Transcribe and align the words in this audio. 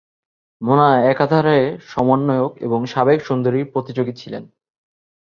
মোনা 0.61 0.87
একাধারে 1.03 1.57
সমন্বয়ক 1.87 2.51
এবং 2.57 2.79
সাবেক 2.85 3.19
সুন্দরী 3.25 3.61
প্রতিযোগী 3.63 4.13
ছিলেন। 4.13 4.43